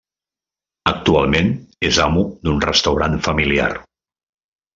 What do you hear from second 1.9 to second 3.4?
amo d'un restaurant